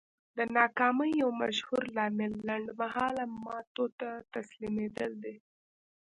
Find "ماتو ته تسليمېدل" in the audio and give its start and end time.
3.43-5.11